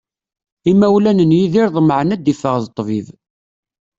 Imawlan 0.71 1.19
n 1.29 1.37
Yidir 1.37 1.67
ḍemεen 1.75 2.13
ad 2.15 2.21
d-iffeɣ 2.23 2.55
d 2.63 2.67
ṭṭbib. 2.71 3.07